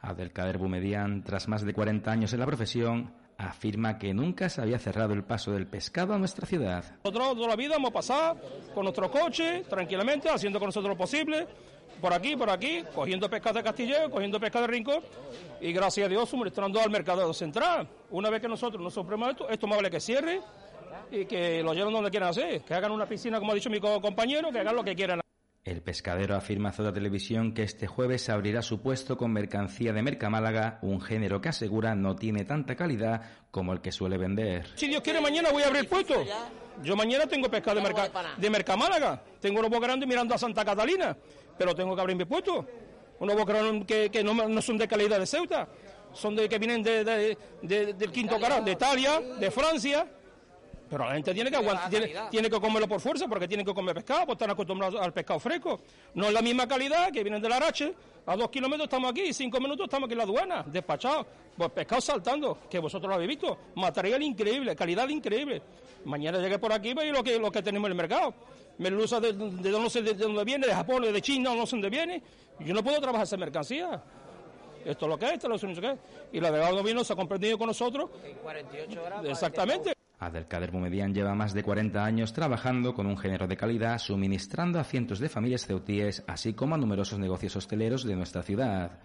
Abdelkader 0.00 0.58
Boumedian, 0.58 1.24
tras 1.24 1.48
más 1.48 1.62
de 1.62 1.74
40 1.74 2.10
años 2.10 2.32
en 2.32 2.40
la 2.40 2.46
profesión, 2.46 3.12
afirma 3.36 3.98
que 3.98 4.12
nunca 4.12 4.48
se 4.48 4.60
había 4.60 4.78
cerrado 4.78 5.12
el 5.12 5.24
paso 5.24 5.52
del 5.52 5.66
pescado 5.66 6.14
a 6.14 6.18
nuestra 6.18 6.46
ciudad. 6.46 6.84
Nosotros 7.04 7.34
toda 7.34 7.48
la 7.48 7.56
vida 7.56 7.76
hemos 7.76 7.90
pasado 7.90 8.38
con 8.74 8.84
nuestro 8.84 9.10
coche, 9.10 9.64
tranquilamente, 9.68 10.28
haciendo 10.28 10.58
con 10.58 10.68
nosotros 10.68 10.90
lo 10.90 10.96
posible, 10.96 11.46
por 12.00 12.12
aquí, 12.12 12.36
por 12.36 12.50
aquí, 12.50 12.84
cogiendo 12.94 13.28
pescado 13.28 13.58
de 13.58 13.64
Castillejo, 13.64 14.10
cogiendo 14.10 14.38
pescado 14.38 14.66
de 14.66 14.72
Rincón, 14.72 15.02
y 15.60 15.72
gracias 15.72 16.06
a 16.06 16.08
Dios 16.08 16.28
suministrando 16.28 16.80
al 16.80 16.90
mercado 16.90 17.32
central. 17.32 17.88
Una 18.10 18.30
vez 18.30 18.40
que 18.40 18.48
nosotros 18.48 18.82
nos 18.82 18.92
sorprendemos 18.94 19.32
esto, 19.32 19.48
esto 19.48 19.66
más 19.66 19.78
vale 19.78 19.90
que 19.90 20.00
cierre 20.00 20.40
y 21.10 21.24
que 21.24 21.62
lo 21.62 21.74
lleven 21.74 21.92
donde 21.92 22.10
quieran 22.10 22.30
hacer, 22.30 22.62
que 22.62 22.74
hagan 22.74 22.92
una 22.92 23.06
piscina, 23.06 23.38
como 23.38 23.52
ha 23.52 23.54
dicho 23.54 23.70
mi 23.70 23.80
compañero, 23.80 24.50
que 24.50 24.60
hagan 24.60 24.76
lo 24.76 24.84
que 24.84 24.94
quieran. 24.94 25.20
El 25.64 25.82
pescadero 25.82 26.34
afirma 26.34 26.70
a 26.70 26.72
Zoda 26.72 26.94
Televisión 26.94 27.52
que 27.52 27.62
este 27.62 27.86
jueves 27.86 28.22
se 28.22 28.32
abrirá 28.32 28.62
su 28.62 28.80
puesto 28.80 29.18
con 29.18 29.32
mercancía 29.32 29.92
de 29.92 30.02
Mercamálaga, 30.02 30.78
un 30.80 30.98
género 30.98 31.42
que 31.42 31.50
asegura 31.50 31.94
no 31.94 32.16
tiene 32.16 32.46
tanta 32.46 32.74
calidad 32.74 33.20
como 33.50 33.74
el 33.74 33.82
que 33.82 33.92
suele 33.92 34.16
vender. 34.16 34.66
Si 34.76 34.88
Dios 34.88 35.02
quiere, 35.02 35.20
mañana 35.20 35.50
voy 35.50 35.62
a 35.62 35.66
abrir 35.66 35.86
puesto. 35.86 36.24
Yo 36.82 36.96
mañana 36.96 37.26
tengo 37.26 37.50
pescado 37.50 37.80
de, 37.80 38.10
de 38.38 38.50
Mercamálaga. 38.50 39.22
Tengo 39.40 39.60
unos 39.60 39.78
grandes 39.78 40.08
mirando 40.08 40.34
a 40.34 40.38
Santa 40.38 40.64
Catalina, 40.64 41.14
pero 41.58 41.74
tengo 41.74 41.94
que 41.94 42.00
abrir 42.00 42.16
mi 42.16 42.24
puesto. 42.24 42.66
Unos 43.20 43.36
bocarandos 43.36 43.84
que, 43.84 44.10
que 44.10 44.24
no, 44.24 44.62
son 44.62 44.78
de 44.78 44.88
calidad 44.88 45.18
de 45.18 45.26
Ceuta, 45.26 45.68
son 46.14 46.34
de 46.34 46.48
que 46.48 46.58
vienen 46.58 46.82
de, 46.82 47.36
del 47.60 48.10
quinto 48.12 48.40
canal, 48.40 48.64
de 48.64 48.72
Italia, 48.72 49.20
de 49.20 49.50
Francia 49.50 50.06
pero 50.88 51.04
la 51.04 51.14
gente 51.14 51.34
tiene 51.34 51.50
que 51.50 51.56
aguantar, 51.56 51.90
tiene, 52.30 52.50
que 52.50 52.60
comerlo 52.60 52.88
por 52.88 53.00
fuerza 53.00 53.26
porque 53.28 53.46
tiene 53.46 53.64
que 53.64 53.74
comer 53.74 53.94
pescado, 53.94 54.26
pues 54.26 54.36
están 54.36 54.50
acostumbrados 54.50 55.00
al 55.00 55.12
pescado 55.12 55.38
fresco. 55.38 55.80
No 56.14 56.26
es 56.26 56.32
la 56.32 56.40
misma 56.40 56.66
calidad 56.66 57.10
que 57.12 57.22
vienen 57.22 57.42
del 57.42 57.52
Arache. 57.52 57.94
A 58.26 58.36
dos 58.36 58.50
kilómetros 58.50 58.84
estamos 58.84 59.10
aquí, 59.10 59.32
cinco 59.32 59.58
minutos 59.60 59.84
estamos 59.84 60.06
aquí 60.06 60.12
en 60.12 60.18
la 60.18 60.24
aduana, 60.24 60.62
despachados. 60.66 61.26
Pues 61.56 61.70
pescado 61.70 62.00
saltando, 62.00 62.58
que 62.70 62.78
vosotros 62.78 63.08
lo 63.08 63.14
habéis 63.14 63.28
visto. 63.28 63.58
Material 63.74 64.22
increíble, 64.22 64.74
calidad 64.76 65.08
increíble. 65.08 65.62
Mañana 66.04 66.38
llegué 66.38 66.58
por 66.58 66.72
aquí 66.72 66.90
y 66.90 67.10
lo 67.10 67.22
que, 67.22 67.38
lo 67.38 67.50
que 67.50 67.62
tenemos 67.62 67.88
en 67.88 67.92
el 67.92 67.96
mercado. 67.96 68.34
Merluza 68.78 69.20
de, 69.20 69.32
de, 69.32 69.70
no 69.70 69.90
sé 69.90 70.02
de 70.02 70.14
dónde 70.14 70.44
viene, 70.44 70.66
de 70.66 70.74
Japón, 70.74 71.02
de 71.02 71.22
China, 71.22 71.54
no 71.54 71.66
sé 71.66 71.76
dónde 71.76 71.90
viene. 71.90 72.22
Yo 72.60 72.72
no 72.72 72.82
puedo 72.82 73.00
trabajar 73.00 73.24
esa 73.24 73.36
mercancía. 73.36 74.02
Esto 74.84 75.04
es 75.06 75.10
lo 75.10 75.18
que 75.18 75.26
es, 75.26 75.32
esto 75.32 75.52
es 75.52 75.62
lo 75.62 75.80
que 75.80 75.90
es. 75.90 75.98
Y 76.32 76.40
la 76.40 76.50
delegada 76.50 76.72
gobierno 76.72 77.04
se 77.04 77.12
ha 77.12 77.16
comprendido 77.16 77.58
con 77.58 77.66
nosotros. 77.66 78.10
En 78.24 78.36
48 78.36 79.02
horas. 79.04 79.24
Exactamente. 79.24 79.97
Abdelkader 80.20 80.72
Boumedian 80.72 81.14
lleva 81.14 81.34
más 81.34 81.54
de 81.54 81.62
40 81.62 82.04
años 82.04 82.32
trabajando 82.32 82.92
con 82.92 83.06
un 83.06 83.16
género 83.16 83.46
de 83.46 83.56
calidad, 83.56 83.98
suministrando 83.98 84.80
a 84.80 84.84
cientos 84.84 85.20
de 85.20 85.28
familias 85.28 85.66
ceutíes, 85.66 86.24
así 86.26 86.54
como 86.54 86.74
a 86.74 86.78
numerosos 86.78 87.18
negocios 87.18 87.54
hosteleros 87.54 88.04
de 88.04 88.16
nuestra 88.16 88.42
ciudad. 88.42 88.98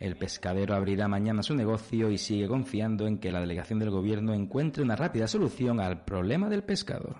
El 0.00 0.16
pescadero 0.16 0.74
abrirá 0.74 1.08
mañana 1.08 1.42
su 1.42 1.54
negocio 1.54 2.10
y 2.10 2.18
sigue 2.18 2.48
confiando 2.48 3.06
en 3.06 3.18
que 3.18 3.32
la 3.32 3.40
delegación 3.40 3.78
del 3.78 3.90
gobierno 3.90 4.34
encuentre 4.34 4.82
una 4.82 4.96
rápida 4.96 5.28
solución 5.28 5.80
al 5.80 6.04
problema 6.04 6.48
del 6.48 6.64
pescado. 6.64 7.16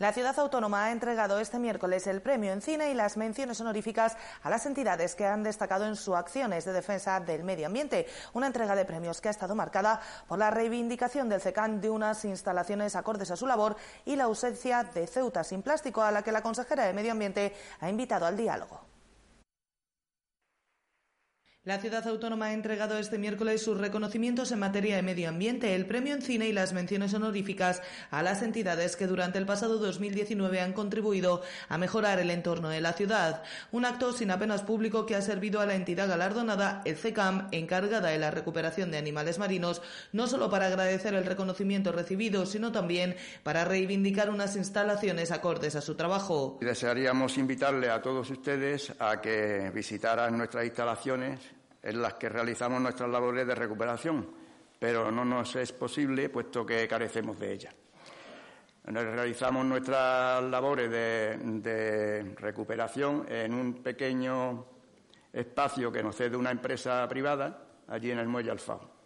La 0.00 0.14
ciudad 0.14 0.38
autónoma 0.38 0.86
ha 0.86 0.92
entregado 0.92 1.38
este 1.40 1.58
miércoles 1.58 2.06
el 2.06 2.22
premio 2.22 2.54
en 2.54 2.62
cine 2.62 2.90
y 2.90 2.94
las 2.94 3.18
menciones 3.18 3.60
honoríficas 3.60 4.16
a 4.42 4.48
las 4.48 4.64
entidades 4.64 5.14
que 5.14 5.26
han 5.26 5.42
destacado 5.42 5.84
en 5.84 5.94
sus 5.94 6.14
acciones 6.14 6.64
de 6.64 6.72
defensa 6.72 7.20
del 7.20 7.44
medio 7.44 7.66
ambiente. 7.66 8.06
Una 8.32 8.46
entrega 8.46 8.74
de 8.74 8.86
premios 8.86 9.20
que 9.20 9.28
ha 9.28 9.30
estado 9.30 9.54
marcada 9.54 10.00
por 10.26 10.38
la 10.38 10.50
reivindicación 10.50 11.28
del 11.28 11.42
CECAN 11.42 11.82
de 11.82 11.90
unas 11.90 12.24
instalaciones 12.24 12.96
acordes 12.96 13.30
a 13.30 13.36
su 13.36 13.46
labor 13.46 13.76
y 14.06 14.16
la 14.16 14.24
ausencia 14.24 14.84
de 14.84 15.06
Ceuta 15.06 15.44
sin 15.44 15.60
plástico, 15.60 16.00
a 16.00 16.10
la 16.10 16.22
que 16.22 16.32
la 16.32 16.40
consejera 16.40 16.86
de 16.86 16.94
Medio 16.94 17.12
Ambiente 17.12 17.54
ha 17.80 17.90
invitado 17.90 18.24
al 18.24 18.38
diálogo. 18.38 18.89
La 21.70 21.78
ciudad 21.78 22.04
autónoma 22.08 22.46
ha 22.46 22.52
entregado 22.52 22.98
este 22.98 23.16
miércoles 23.16 23.62
sus 23.62 23.78
reconocimientos 23.78 24.50
en 24.50 24.58
materia 24.58 24.96
de 24.96 25.02
medio 25.02 25.28
ambiente, 25.28 25.76
el 25.76 25.86
premio 25.86 26.14
en 26.14 26.20
cine 26.20 26.48
y 26.48 26.52
las 26.52 26.72
menciones 26.72 27.14
honoríficas 27.14 27.80
a 28.10 28.24
las 28.24 28.42
entidades 28.42 28.96
que 28.96 29.06
durante 29.06 29.38
el 29.38 29.46
pasado 29.46 29.78
2019 29.78 30.60
han 30.60 30.72
contribuido 30.72 31.42
a 31.68 31.78
mejorar 31.78 32.18
el 32.18 32.32
entorno 32.32 32.70
de 32.70 32.80
la 32.80 32.94
ciudad. 32.94 33.44
Un 33.70 33.84
acto 33.84 34.12
sin 34.12 34.32
apenas 34.32 34.62
público 34.62 35.06
que 35.06 35.14
ha 35.14 35.22
servido 35.22 35.60
a 35.60 35.66
la 35.66 35.76
entidad 35.76 36.08
galardonada, 36.08 36.82
el 36.84 36.96
CECAM, 36.96 37.46
encargada 37.52 38.08
de 38.08 38.18
la 38.18 38.32
recuperación 38.32 38.90
de 38.90 38.98
animales 38.98 39.38
marinos, 39.38 39.80
no 40.12 40.26
solo 40.26 40.50
para 40.50 40.66
agradecer 40.66 41.14
el 41.14 41.24
reconocimiento 41.24 41.92
recibido, 41.92 42.46
sino 42.46 42.72
también 42.72 43.14
para 43.44 43.64
reivindicar 43.64 44.28
unas 44.28 44.56
instalaciones 44.56 45.30
acordes 45.30 45.76
a 45.76 45.80
su 45.82 45.94
trabajo. 45.94 46.58
Desearíamos 46.60 47.38
invitarle 47.38 47.90
a 47.90 48.02
todos 48.02 48.28
ustedes 48.28 48.92
a 48.98 49.20
que 49.20 49.70
visitaran 49.72 50.36
nuestras 50.36 50.64
instalaciones 50.64 51.59
en 51.82 52.02
las 52.02 52.14
que 52.14 52.28
realizamos 52.28 52.80
nuestras 52.80 53.08
labores 53.08 53.46
de 53.46 53.54
recuperación, 53.54 54.28
pero 54.78 55.10
no 55.10 55.24
nos 55.24 55.56
es 55.56 55.72
posible 55.72 56.28
puesto 56.28 56.64
que 56.64 56.86
carecemos 56.88 57.38
de 57.38 57.52
ellas. 57.52 57.74
Realizamos 58.84 59.64
nuestras 59.66 60.42
labores 60.44 60.90
de, 60.90 62.34
recuperación 62.36 63.26
en 63.28 63.54
un 63.54 63.74
pequeño 63.82 64.64
espacio 65.32 65.92
que 65.92 66.02
nos 66.02 66.16
cede 66.16 66.36
una 66.36 66.50
empresa 66.50 67.06
privada 67.08 67.62
allí 67.88 68.10
en 68.10 68.18
el 68.18 68.26
muelle 68.26 68.50
Alfao. 68.50 68.99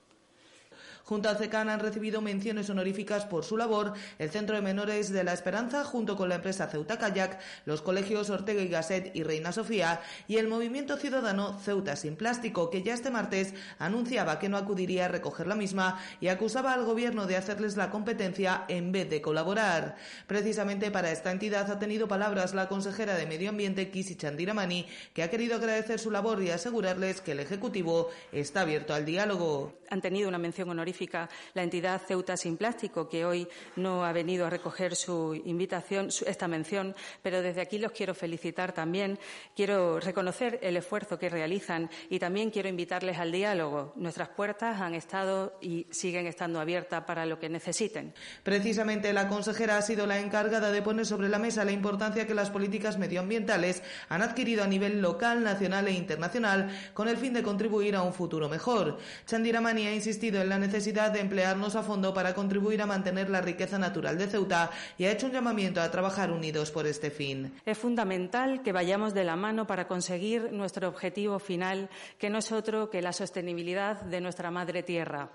Junto 1.04 1.28
al 1.28 1.36
CECAN 1.36 1.68
han 1.68 1.80
recibido 1.80 2.22
menciones 2.22 2.70
honoríficas 2.70 3.26
por 3.26 3.44
su 3.44 3.58
labor 3.58 3.92
el 4.18 4.30
Centro 4.30 4.56
de 4.56 4.62
Menores 4.62 5.12
de 5.12 5.22
la 5.22 5.34
Esperanza, 5.34 5.84
junto 5.84 6.16
con 6.16 6.30
la 6.30 6.36
empresa 6.36 6.66
Ceuta 6.66 6.98
Kayak, 6.98 7.38
los 7.66 7.82
colegios 7.82 8.30
Ortega 8.30 8.62
y 8.62 8.68
Gasset 8.68 9.14
y 9.14 9.22
Reina 9.22 9.52
Sofía 9.52 10.00
y 10.28 10.38
el 10.38 10.48
movimiento 10.48 10.96
ciudadano 10.96 11.58
Ceuta 11.58 11.96
sin 11.96 12.16
Plástico, 12.16 12.70
que 12.70 12.82
ya 12.82 12.94
este 12.94 13.10
martes 13.10 13.52
anunciaba 13.78 14.38
que 14.38 14.48
no 14.48 14.56
acudiría 14.56 15.04
a 15.04 15.08
recoger 15.08 15.46
la 15.46 15.56
misma 15.56 16.00
y 16.22 16.28
acusaba 16.28 16.72
al 16.72 16.86
gobierno 16.86 17.26
de 17.26 17.36
hacerles 17.36 17.76
la 17.76 17.90
competencia 17.90 18.64
en 18.68 18.90
vez 18.90 19.10
de 19.10 19.20
colaborar. 19.20 19.96
Precisamente 20.26 20.90
para 20.90 21.12
esta 21.12 21.32
entidad 21.32 21.70
ha 21.70 21.78
tenido 21.78 22.08
palabras 22.08 22.54
la 22.54 22.66
consejera 22.66 23.14
de 23.14 23.26
Medio 23.26 23.50
Ambiente, 23.50 23.90
Kisi 23.90 24.16
Chandiramani, 24.16 24.86
que 25.12 25.22
ha 25.22 25.28
querido 25.28 25.56
agradecer 25.56 25.98
su 25.98 26.10
labor 26.10 26.42
y 26.42 26.48
asegurarles 26.48 27.20
que 27.20 27.32
el 27.32 27.40
Ejecutivo 27.40 28.08
está 28.32 28.62
abierto 28.62 28.94
al 28.94 29.04
diálogo. 29.04 29.74
Han 29.90 30.00
tenido 30.00 30.30
una 30.30 30.38
mención 30.38 30.70
honorífica 30.70 30.93
magnífica 30.94 31.28
la 31.54 31.62
entidad 31.62 32.00
Ceuta 32.06 32.36
Sin 32.36 32.56
Plástico, 32.56 33.08
que 33.08 33.24
hoy 33.24 33.48
no 33.76 34.04
ha 34.04 34.12
venido 34.12 34.46
a 34.46 34.50
recoger 34.50 34.94
su 34.94 35.34
invitación, 35.44 36.08
esta 36.26 36.46
mención, 36.46 36.94
pero 37.22 37.42
desde 37.42 37.60
aquí 37.60 37.78
los 37.78 37.92
quiero 37.92 38.14
felicitar 38.14 38.72
también. 38.72 39.18
Quiero 39.56 39.98
reconocer 39.98 40.60
el 40.62 40.76
esfuerzo 40.76 41.18
que 41.18 41.28
realizan 41.28 41.90
y 42.10 42.18
también 42.18 42.50
quiero 42.50 42.68
invitarles 42.68 43.18
al 43.18 43.32
diálogo. 43.32 43.92
Nuestras 43.96 44.28
puertas 44.28 44.80
han 44.80 44.94
estado 44.94 45.58
y 45.60 45.86
siguen 45.90 46.26
estando 46.26 46.60
abiertas 46.60 47.04
para 47.04 47.26
lo 47.26 47.38
que 47.38 47.48
necesiten. 47.48 48.14
Precisamente 48.42 49.12
la 49.12 49.28
consejera 49.28 49.76
ha 49.78 49.82
sido 49.82 50.06
la 50.06 50.20
encargada 50.20 50.70
de 50.70 50.82
poner 50.82 51.06
sobre 51.06 51.28
la 51.28 51.38
mesa 51.38 51.64
la 51.64 51.72
importancia 51.72 52.26
que 52.26 52.34
las 52.34 52.50
políticas 52.50 52.98
medioambientales 52.98 53.82
han 54.08 54.22
adquirido 54.22 54.62
a 54.62 54.68
nivel 54.68 55.00
local, 55.00 55.42
nacional 55.42 55.88
e 55.88 55.92
internacional 55.92 56.70
con 56.94 57.08
el 57.08 57.16
fin 57.16 57.32
de 57.32 57.42
contribuir 57.42 57.96
a 57.96 58.02
un 58.02 58.12
futuro 58.12 58.48
mejor. 58.48 58.98
Chandiramani 59.26 59.86
ha 59.86 59.94
insistido 59.94 60.40
en 60.40 60.48
la 60.48 60.58
necesidad 60.58 60.83
de 60.92 61.20
emplearnos 61.20 61.76
a 61.76 61.82
fondo 61.82 62.12
para 62.12 62.34
contribuir 62.34 62.82
a 62.82 62.86
mantener 62.86 63.30
la 63.30 63.40
riqueza 63.40 63.78
natural 63.78 64.18
de 64.18 64.26
Ceuta 64.26 64.70
y 64.98 65.04
ha 65.04 65.12
hecho 65.12 65.26
un 65.26 65.32
llamamiento 65.32 65.80
a 65.80 65.90
trabajar 65.90 66.30
unidos 66.30 66.70
por 66.70 66.86
este 66.86 67.10
fin. 67.10 67.54
Es 67.64 67.78
fundamental 67.78 68.62
que 68.62 68.72
vayamos 68.72 69.14
de 69.14 69.24
la 69.24 69.36
mano 69.36 69.66
para 69.66 69.88
conseguir 69.88 70.52
nuestro 70.52 70.88
objetivo 70.88 71.38
final, 71.38 71.88
que 72.18 72.28
no 72.28 72.38
es 72.38 72.52
otro 72.52 72.90
que 72.90 73.02
la 73.02 73.12
sostenibilidad 73.12 74.02
de 74.02 74.20
nuestra 74.20 74.50
madre 74.50 74.82
tierra 74.82 75.30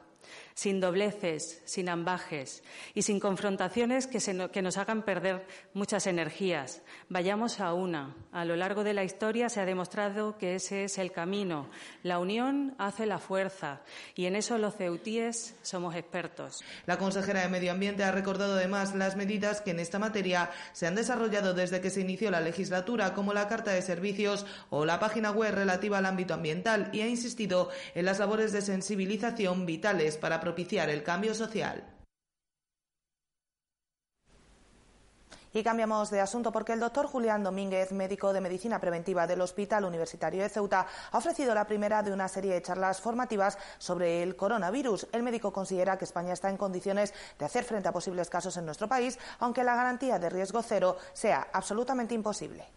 sin 0.54 0.80
dobleces, 0.80 1.62
sin 1.66 1.90
ambajes 1.90 2.64
y 2.94 3.04
sin 3.04 3.20
confrontaciones 3.20 4.08
que, 4.08 4.62
nos 4.62 4.78
hagan 4.78 5.04
perder 5.04 5.46
muchas 5.74 6.06
energías. 6.08 6.82
Vayamos 7.08 7.60
a 7.60 7.74
una. 7.74 8.16
A 8.32 8.46
lo 8.46 8.56
largo 8.56 8.84
de 8.84 8.94
la 8.94 9.04
historia 9.04 9.50
se 9.50 9.62
ha 9.62 9.66
demostrado 9.66 10.38
que 10.38 10.56
ese 10.56 10.84
es 10.84 10.98
el 10.98 11.12
camino. 11.12 11.70
La 12.04 12.20
unión 12.20 12.76
hace 12.78 13.06
la 13.06 13.20
fuerza 13.20 13.82
y 14.16 14.26
en 14.26 14.36
eso 14.36 14.58
los 14.58 14.76
ceutíes 14.76 15.56
somos 15.62 15.96
expertos. 15.96 16.62
La 16.86 16.98
consejera 16.98 17.42
de 17.42 17.50
Medio 17.50 17.72
Ambiente 17.72 18.04
ha 18.04 18.12
recordado 18.12 18.56
además 18.56 18.96
las 18.96 19.16
medidas 19.16 19.62
que 19.62 19.72
en 19.72 19.80
esta 19.80 20.00
materia 20.00 20.52
se 20.74 20.88
han 20.88 20.96
desarrollado 20.96 21.54
desde 21.54 21.82
que 21.82 21.90
se 21.90 22.02
inició 22.02 22.32
la 22.32 22.42
legislatura, 22.42 23.14
como 23.14 23.34
la 23.34 23.48
Carta 23.48 23.72
de 23.72 23.82
Servicios 23.82 24.46
o 24.70 24.86
la 24.86 25.00
página 25.00 25.32
web 25.32 25.54
relativa 25.54 25.98
al 25.98 26.06
ámbito 26.06 26.34
ambiental, 26.34 26.90
y 26.94 27.02
ha 27.02 27.08
insistido 27.08 27.70
en 27.96 28.06
las 28.06 28.20
labores 28.20 28.52
de 28.52 28.62
sensibilización 28.62 29.66
vitales 29.66 30.18
para 30.20 30.40
propiciar 30.40 30.90
el 30.90 31.04
cambio 31.04 31.34
social. 31.34 31.84
Y 35.52 35.64
cambiamos 35.64 36.12
de 36.12 36.22
asunto 36.22 36.52
porque 36.52 36.74
el 36.74 36.80
doctor 36.80 37.08
Julián 37.08 37.44
Domínguez, 37.44 37.92
médico 37.92 38.34
de 38.34 38.42
medicina 38.42 38.80
preventiva 38.80 39.26
del 39.26 39.42
Hospital 39.42 39.84
Universitario 39.84 40.44
de 40.44 40.50
Ceuta, 40.50 40.86
ha 41.12 41.18
ofrecido 41.18 41.56
la 41.56 41.66
primera 41.66 42.04
de 42.04 42.12
una 42.12 42.28
serie 42.28 42.54
de 42.54 42.62
charlas 42.62 43.02
formativas 43.02 43.58
sobre 43.80 44.22
el 44.22 44.36
coronavirus. 44.36 45.08
El 45.12 45.24
médico 45.24 45.52
considera 45.52 45.98
que 45.98 46.06
España 46.06 46.34
está 46.34 46.52
en 46.52 46.58
condiciones 46.58 47.16
de 47.40 47.46
hacer 47.46 47.64
frente 47.64 47.90
a 47.90 47.94
posibles 47.94 48.30
casos 48.30 48.58
en 48.58 48.66
nuestro 48.66 48.88
país, 48.88 49.18
aunque 49.40 49.64
la 49.64 49.76
garantía 49.76 50.20
de 50.20 50.30
riesgo 50.30 50.62
cero 50.62 50.98
sea 51.14 51.48
absolutamente 51.52 52.14
imposible. 52.14 52.68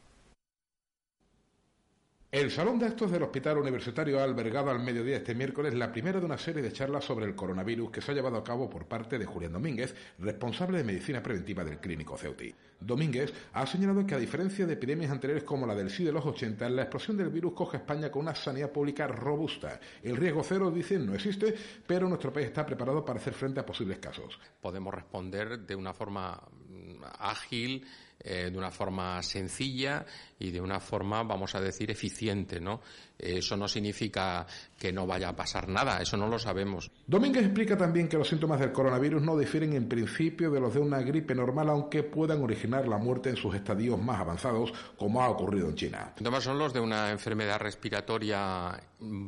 El 2.32 2.50
Salón 2.50 2.78
de 2.78 2.86
Actos 2.86 3.10
del 3.10 3.24
Hospital 3.24 3.58
Universitario 3.58 4.18
ha 4.18 4.24
albergado 4.24 4.70
al 4.70 4.82
mediodía 4.82 5.18
este 5.18 5.34
miércoles 5.34 5.74
la 5.74 5.92
primera 5.92 6.18
de 6.18 6.24
una 6.24 6.38
serie 6.38 6.62
de 6.62 6.72
charlas 6.72 7.04
sobre 7.04 7.26
el 7.26 7.34
coronavirus 7.34 7.90
que 7.90 8.00
se 8.00 8.10
ha 8.10 8.14
llevado 8.14 8.38
a 8.38 8.42
cabo 8.42 8.70
por 8.70 8.86
parte 8.86 9.18
de 9.18 9.26
Julián 9.26 9.52
Domínguez, 9.52 9.94
responsable 10.18 10.78
de 10.78 10.84
medicina 10.84 11.22
preventiva 11.22 11.62
del 11.62 11.76
Clínico 11.76 12.16
Ceuti. 12.16 12.50
Domínguez 12.80 13.34
ha 13.52 13.66
señalado 13.66 14.06
que 14.06 14.14
a 14.14 14.18
diferencia 14.18 14.64
de 14.64 14.72
epidemias 14.72 15.10
anteriores 15.10 15.44
como 15.44 15.66
la 15.66 15.74
del 15.74 15.90
sí 15.90 16.04
de 16.04 16.12
los 16.12 16.24
80, 16.24 16.70
la 16.70 16.84
explosión 16.84 17.18
del 17.18 17.28
virus 17.28 17.52
coge 17.52 17.76
a 17.76 17.80
España 17.80 18.10
con 18.10 18.22
una 18.22 18.34
sanidad 18.34 18.72
pública 18.72 19.06
robusta. 19.06 19.78
El 20.02 20.16
riesgo 20.16 20.42
cero, 20.42 20.70
dice, 20.70 20.98
no 20.98 21.14
existe, 21.14 21.54
pero 21.86 22.08
nuestro 22.08 22.32
país 22.32 22.46
está 22.46 22.64
preparado 22.64 23.04
para 23.04 23.20
hacer 23.20 23.34
frente 23.34 23.60
a 23.60 23.66
posibles 23.66 23.98
casos. 23.98 24.40
Podemos 24.58 24.94
responder 24.94 25.58
de 25.58 25.76
una 25.76 25.92
forma 25.92 26.40
mm, 26.70 27.04
ágil, 27.18 27.84
eh, 28.24 28.50
de 28.52 28.58
una 28.58 28.70
forma 28.70 29.20
sencilla 29.22 30.06
y 30.38 30.50
de 30.52 30.60
una 30.60 30.78
forma, 30.78 31.24
vamos 31.24 31.54
a 31.56 31.60
decir, 31.60 31.90
eficiente, 31.90 32.60
¿no? 32.60 32.80
Eso 33.18 33.56
no 33.56 33.66
significa 33.66 34.46
que 34.78 34.92
no 34.92 35.06
vaya 35.06 35.30
a 35.30 35.36
pasar 35.36 35.68
nada, 35.68 36.00
eso 36.00 36.16
no 36.16 36.28
lo 36.28 36.38
sabemos. 36.38 36.90
Domínguez 37.06 37.44
explica 37.44 37.76
también 37.76 38.08
que 38.08 38.16
los 38.16 38.28
síntomas 38.28 38.60
del 38.60 38.72
coronavirus 38.72 39.22
no 39.22 39.36
difieren 39.36 39.72
en 39.72 39.88
principio 39.88 40.50
de 40.50 40.60
los 40.60 40.74
de 40.74 40.80
una 40.80 41.00
gripe 41.02 41.34
normal, 41.34 41.68
aunque 41.70 42.04
puedan 42.04 42.42
originar 42.42 42.86
la 42.86 42.98
muerte 42.98 43.30
en 43.30 43.36
sus 43.36 43.54
estadios 43.54 44.00
más 44.00 44.20
avanzados, 44.20 44.72
como 44.96 45.22
ha 45.22 45.28
ocurrido 45.28 45.68
en 45.68 45.74
China. 45.74 46.06
Los 46.10 46.18
síntomas 46.18 46.44
son 46.44 46.58
los 46.58 46.72
de 46.72 46.80
una 46.80 47.10
enfermedad 47.10 47.58
respiratoria 47.58 48.80
mm, 49.00 49.26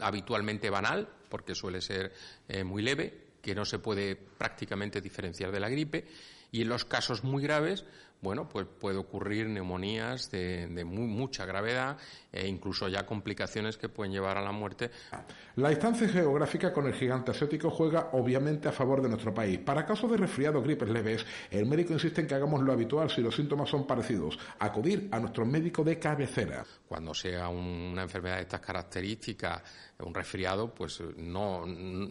habitualmente 0.00 0.70
banal, 0.70 1.08
porque 1.28 1.54
suele 1.54 1.80
ser 1.80 2.12
eh, 2.48 2.62
muy 2.62 2.82
leve, 2.82 3.26
que 3.42 3.54
no 3.54 3.64
se 3.64 3.80
puede 3.80 4.16
prácticamente 4.16 5.00
diferenciar 5.00 5.50
de 5.50 5.60
la 5.60 5.68
gripe, 5.68 6.04
y 6.50 6.62
en 6.62 6.68
los 6.68 6.84
casos 6.84 7.24
muy 7.24 7.42
graves 7.42 7.84
bueno, 8.20 8.48
pues 8.48 8.66
puede 8.66 8.98
ocurrir 8.98 9.48
neumonías 9.48 10.30
de, 10.30 10.84
muy, 10.84 11.06
mucha 11.06 11.44
gravedad 11.44 11.96
e 12.32 12.46
incluso 12.46 12.88
ya 12.88 13.06
complicaciones 13.06 13.76
que 13.76 13.88
pueden 13.88 14.12
llevar 14.12 14.36
a 14.38 14.42
la 14.42 14.52
muerte. 14.52 14.90
La 15.56 15.70
distancia 15.70 16.08
geográfica 16.08 16.72
con 16.72 16.86
el 16.86 16.94
gigante 16.94 17.30
asiático 17.30 17.70
juega 17.70 18.10
obviamente 18.12 18.68
a 18.68 18.72
favor 18.72 19.02
de 19.02 19.08
nuestro 19.08 19.32
país. 19.32 19.58
Para 19.58 19.86
casos 19.86 20.10
de 20.10 20.16
resfriado 20.16 20.62
gripes 20.62 20.88
leves, 20.88 21.26
el 21.50 21.66
médico 21.66 21.92
insiste 21.92 22.20
en 22.20 22.26
que 22.26 22.34
hagamos 22.34 22.62
lo 22.62 22.72
habitual 22.72 23.10
si 23.10 23.20
los 23.20 23.34
síntomas 23.34 23.68
son 23.68 23.86
parecidos, 23.86 24.38
acudir 24.58 25.08
a 25.12 25.20
nuestro 25.20 25.46
médico 25.46 25.84
de 25.84 25.98
cabecera. 25.98 26.64
Cuando 26.88 27.14
sea 27.14 27.48
una 27.48 28.02
enfermedad 28.02 28.36
de 28.36 28.42
estas 28.42 28.60
características, 28.60 29.62
un 29.98 30.14
resfriado, 30.14 30.74
pues 30.74 31.02
no, 31.16 31.64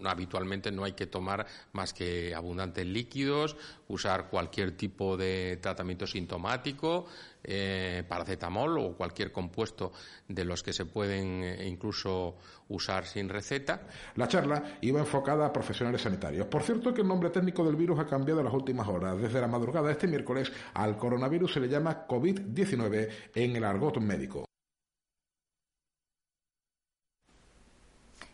habitualmente 0.05 0.71
no 0.71 0.83
hay 0.83 0.93
que 0.93 1.07
tomar 1.07 1.45
más 1.73 1.93
que 1.93 2.33
abundantes 2.33 2.85
líquidos, 2.85 3.55
usar 3.87 4.29
cualquier 4.29 4.75
tipo 4.75 5.15
de 5.17 5.57
tratamiento 5.61 6.07
sintomático, 6.07 7.05
eh, 7.43 8.03
paracetamol 8.07 8.79
o 8.79 8.93
cualquier 8.93 9.31
compuesto 9.31 9.91
de 10.27 10.45
los 10.45 10.63
que 10.63 10.73
se 10.73 10.85
pueden 10.85 11.43
eh, 11.43 11.67
incluso 11.67 12.37
usar 12.69 13.05
sin 13.05 13.29
receta. 13.29 13.87
La 14.15 14.27
charla 14.27 14.77
iba 14.81 14.99
enfocada 14.99 15.45
a 15.45 15.53
profesionales 15.53 16.01
sanitarios. 16.01 16.47
Por 16.47 16.63
cierto 16.63 16.93
que 16.93 17.01
el 17.01 17.07
nombre 17.07 17.29
técnico 17.29 17.63
del 17.63 17.75
virus 17.75 17.99
ha 17.99 18.07
cambiado 18.07 18.39
en 18.39 18.45
las 18.45 18.53
últimas 18.53 18.87
horas. 18.87 19.21
Desde 19.21 19.41
la 19.41 19.47
madrugada 19.47 19.87
de 19.87 19.93
este 19.93 20.07
miércoles 20.07 20.51
al 20.73 20.97
coronavirus 20.97 21.53
se 21.53 21.59
le 21.59 21.69
llama 21.69 22.07
COVID-19 22.07 23.09
en 23.35 23.55
el 23.55 23.63
argot 23.63 23.97
médico. 23.97 24.45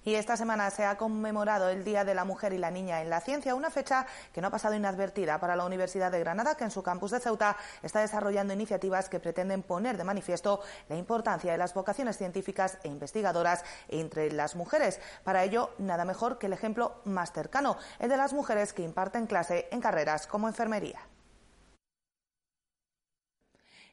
Y 0.04 0.16
esta 0.16 0.36
semana 0.36 0.72
se 0.72 0.84
ha 0.84 0.98
conmemorado 0.98 1.70
el 1.70 1.84
Día 1.84 2.04
de 2.04 2.16
la 2.16 2.26
Mujer 2.26 2.54
y 2.54 2.58
la 2.58 2.72
Niña 2.72 3.04
en 3.04 3.12
la 3.12 3.22
Ciencia, 3.22 3.54
una 3.54 3.70
fecha 3.70 4.08
que 4.34 4.42
no 4.42 4.48
ha 4.48 4.52
pasado 4.52 4.74
inadvertida 4.74 5.40
para 5.40 5.56
la 5.56 5.64
Universidad 5.64 6.12
de 6.12 6.20
Granada, 6.20 6.56
que 6.56 6.64
en 6.64 6.72
su 6.72 6.82
campus 6.82 7.12
de 7.12 7.20
Ceuta 7.20 7.56
está 7.84 8.00
desarrollando 8.00 8.52
iniciativas 8.52 9.10
que 9.10 9.20
pretenden 9.20 9.62
poner 9.62 9.98
de 9.98 10.04
manifiesto 10.04 10.62
la 10.90 10.96
importancia 10.96 11.52
de 11.52 11.60
las 11.60 11.76
vocaciones 11.76 12.18
científicas 12.18 12.80
e 12.84 12.88
investigadoras 12.88 13.64
entre 13.90 14.32
las 14.32 14.56
mujeres. 14.56 15.00
Para 15.24 15.44
ello, 15.44 15.70
nada 15.78 16.04
mejor 16.04 16.40
que 16.40 16.48
el 16.48 16.54
ejemplo 16.54 16.96
más 17.06 17.32
cercano, 17.32 17.78
el 18.00 18.10
de 18.10 18.18
las 18.18 18.34
mujeres 18.34 18.74
que 18.74 18.82
imparten 18.82 19.28
clase 19.28 19.68
en 19.70 19.82
carreras 19.82 20.26
como 20.26 20.48
enfermería. 20.48 21.11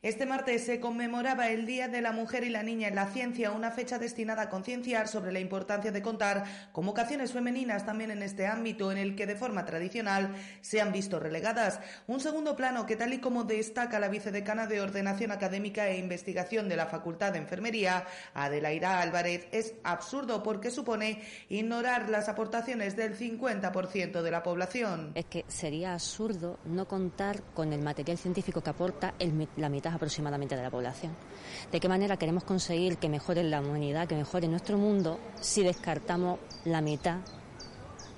Este 0.00 0.26
martes 0.26 0.64
se 0.64 0.78
conmemoraba 0.78 1.48
el 1.48 1.66
Día 1.66 1.88
de 1.88 2.00
la 2.00 2.12
Mujer 2.12 2.44
y 2.44 2.50
la 2.50 2.62
Niña 2.62 2.86
en 2.86 2.94
la 2.94 3.08
Ciencia, 3.08 3.50
una 3.50 3.72
fecha 3.72 3.98
destinada 3.98 4.42
a 4.42 4.48
concienciar 4.48 5.08
sobre 5.08 5.32
la 5.32 5.40
importancia 5.40 5.90
de 5.90 6.02
contar 6.02 6.44
con 6.70 6.86
vocaciones 6.86 7.32
femeninas 7.32 7.84
también 7.84 8.12
en 8.12 8.22
este 8.22 8.46
ámbito 8.46 8.92
en 8.92 8.98
el 8.98 9.16
que 9.16 9.26
de 9.26 9.34
forma 9.34 9.64
tradicional 9.64 10.36
se 10.60 10.80
han 10.80 10.92
visto 10.92 11.18
relegadas. 11.18 11.80
Un 12.06 12.20
segundo 12.20 12.54
plano 12.54 12.86
que, 12.86 12.94
tal 12.94 13.12
y 13.12 13.18
como 13.18 13.42
destaca 13.42 13.98
la 13.98 14.06
vicedecana 14.06 14.68
de 14.68 14.80
Ordenación 14.80 15.32
Académica 15.32 15.88
e 15.88 15.98
Investigación 15.98 16.68
de 16.68 16.76
la 16.76 16.86
Facultad 16.86 17.32
de 17.32 17.38
Enfermería, 17.38 18.06
Adelaida 18.34 19.00
Álvarez, 19.00 19.48
es 19.50 19.74
absurdo 19.82 20.44
porque 20.44 20.70
supone 20.70 21.22
ignorar 21.48 22.08
las 22.08 22.28
aportaciones 22.28 22.94
del 22.94 23.18
50% 23.18 24.22
de 24.22 24.30
la 24.30 24.44
población. 24.44 25.10
Es 25.16 25.24
que 25.24 25.44
sería 25.48 25.94
absurdo 25.94 26.60
no 26.66 26.86
contar 26.86 27.42
con 27.52 27.72
el 27.72 27.82
material 27.82 28.16
científico 28.16 28.60
que 28.60 28.70
aporta 28.70 29.12
la 29.56 29.68
mitad 29.68 29.87
aproximadamente 29.94 30.56
de 30.56 30.62
la 30.62 30.70
población. 30.70 31.14
¿De 31.70 31.80
qué 31.80 31.88
manera 31.88 32.16
queremos 32.16 32.44
conseguir 32.44 32.98
que 32.98 33.08
mejore 33.08 33.42
la 33.42 33.60
humanidad, 33.60 34.08
que 34.08 34.14
mejore 34.14 34.48
nuestro 34.48 34.78
mundo, 34.78 35.18
si 35.40 35.62
descartamos 35.62 36.38
la 36.64 36.80
mitad 36.80 37.18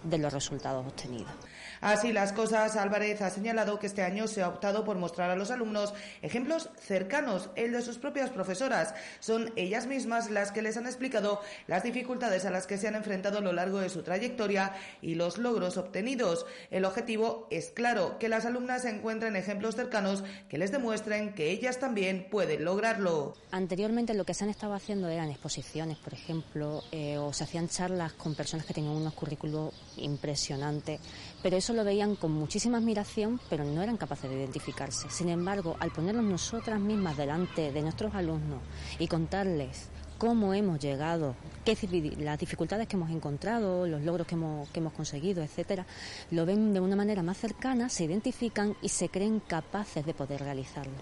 de 0.03 0.19
los 0.19 0.33
resultados 0.33 0.87
obtenidos? 0.87 1.33
Así 1.81 2.13
las 2.13 2.33
cosas, 2.33 2.77
Álvarez 2.77 3.23
ha 3.23 3.31
señalado 3.31 3.79
que 3.79 3.87
este 3.87 4.03
año 4.03 4.29
se 4.29 4.43
ha 4.43 4.49
optado 4.49 4.85
por 4.85 4.99
mostrar 4.99 5.31
a 5.31 5.37
los 5.37 5.51
alumnos 5.51 5.95
ejemplos 6.21 6.69
cercanos, 6.79 7.49
el 7.57 7.73
de 7.73 7.81
sus 7.81 7.99
propias 7.99 8.31
profesoras. 8.31 8.95
Son 9.19 9.53
ellas 9.57 9.87
mismas 9.87 10.31
las 10.31 10.53
que 10.53 10.61
les 10.63 10.77
han 10.77 10.87
explicado 10.87 11.41
las 11.67 11.83
dificultades 11.83 12.45
a 12.45 12.51
las 12.51 12.67
que 12.67 12.77
se 12.77 12.89
han 12.89 12.97
enfrentado 12.97 13.39
a 13.39 13.41
lo 13.41 13.53
largo 13.53 13.79
de 13.79 13.89
su 13.89 14.03
trayectoria 14.03 14.75
y 15.01 15.15
los 15.15 15.39
logros 15.39 15.79
obtenidos. 15.79 16.45
El 16.71 16.85
objetivo 16.85 17.47
es 17.51 17.71
claro, 17.71 18.19
que 18.19 18.29
las 18.29 18.45
alumnas 18.45 18.85
encuentren 18.85 19.35
ejemplos 19.37 19.75
cercanos 19.75 20.23
que 20.49 20.59
les 20.59 20.73
demuestren 20.73 21.35
que 21.35 21.51
ellas 21.51 21.79
también 21.79 22.29
pueden 22.31 22.65
lograrlo. 22.65 23.35
Anteriormente 23.53 24.15
lo 24.15 24.25
que 24.25 24.35
se 24.35 24.45
han 24.45 24.51
estado 24.51 24.75
haciendo 24.75 25.09
eran 25.09 25.31
exposiciones, 25.31 25.97
por 25.99 26.13
ejemplo, 26.13 26.83
eh, 26.93 27.17
o 27.17 27.33
se 27.33 27.45
hacían 27.45 27.69
charlas 27.69 28.13
con 28.13 28.35
personas 28.35 28.67
que 28.67 28.75
tenían 28.75 28.95
unos 28.95 29.15
currículos 29.15 29.73
impresionantes, 29.97 31.01
pero 31.43 31.57
eso 31.57 31.73
lo 31.73 31.85
veían 31.85 32.17
con 32.17 32.33
muchísima 32.33 32.79
admiración, 32.79 33.41
pero 33.49 33.65
no 33.65 33.83
eran 33.83 33.97
capaces 33.97 34.31
de 34.31 34.37
identificarse. 34.37 35.09
Sin 35.11 35.29
embargo, 35.29 35.77
al 35.81 35.91
ponernos 35.91 36.25
nosotras 36.25 36.81
mismas 36.81 37.17
delante 37.17 37.73
de 37.73 37.83
nuestros 37.83 38.15
alumnos 38.15 38.61
y 38.99 39.07
contarles 39.07 39.89
cómo 40.21 40.53
hemos 40.53 40.79
llegado, 40.79 41.35
qué, 41.65 41.75
las 42.19 42.39
dificultades 42.39 42.87
que 42.87 42.95
hemos 42.95 43.11
encontrado, 43.11 43.87
los 43.87 44.03
logros 44.03 44.27
que 44.27 44.35
hemos, 44.35 44.69
que 44.69 44.81
hemos 44.81 44.93
conseguido, 44.93 45.43
etcétera, 45.43 45.87
lo 46.31 46.45
ven 46.45 46.75
de 46.75 46.81
una 46.81 46.95
manera 46.95 47.23
más 47.23 47.39
cercana, 47.39 47.89
se 47.89 48.05
identifican 48.05 48.77
y 48.83 48.91
se 48.91 49.09
creen 49.09 49.41
capaces 49.41 50.05
de 50.05 50.13
poder 50.13 50.43
realizarlo. 50.43 50.93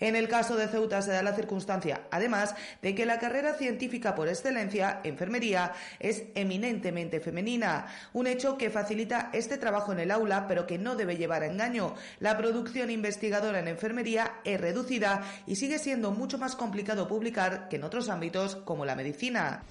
En 0.00 0.16
el 0.16 0.26
caso 0.26 0.56
de 0.56 0.68
Ceuta 0.68 1.02
se 1.02 1.10
da 1.10 1.22
la 1.22 1.34
circunstancia, 1.34 2.04
además, 2.10 2.54
de 2.80 2.94
que 2.94 3.04
la 3.04 3.18
carrera 3.18 3.52
científica 3.52 4.14
por 4.14 4.26
excelencia, 4.28 5.00
enfermería, 5.04 5.72
es 6.00 6.22
eminentemente 6.34 7.20
femenina, 7.20 7.88
un 8.14 8.26
hecho 8.26 8.56
que 8.56 8.70
facilita 8.70 9.28
este 9.34 9.58
trabajo 9.58 9.92
en 9.92 10.00
el 10.00 10.10
aula, 10.10 10.46
pero 10.48 10.66
que 10.66 10.78
no 10.78 10.96
debe 10.96 11.18
llevar 11.18 11.42
a 11.42 11.46
engaño. 11.46 11.94
La 12.20 12.38
producción 12.38 12.90
investigadora 12.90 13.58
en 13.58 13.68
enfermería 13.68 14.40
es 14.44 14.58
reducida 14.58 15.24
y 15.46 15.56
sigue 15.56 15.78
siendo 15.78 16.10
mucho 16.10 16.38
más 16.38 16.56
complicado 16.56 17.06
publicar 17.06 17.68
que 17.68 17.76
en 17.76 17.84
otros 17.84 18.08
ámbitos 18.08 18.61
como 18.64 18.84
la 18.84 18.94
medicina. 18.94 19.62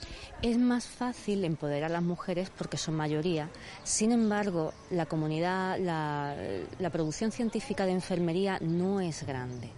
Es 0.42 0.58
más 0.58 0.86
fácil 0.86 1.44
empoderar 1.46 1.92
a 1.92 1.94
las 1.94 2.04
mujeres 2.04 2.50
porque 2.50 2.78
son 2.78 2.96
mayoría. 2.96 3.50
Sin 3.84 4.12
embargo, 4.12 4.74
la 4.90 5.06
comunidad, 5.06 5.78
la, 5.80 6.36
la 6.80 6.90
producción 6.90 7.32
científica 7.32 7.86
de 7.86 7.92
enfermería 7.92 8.58
no 8.62 9.02
es 9.02 9.26
grande. 9.26 9.70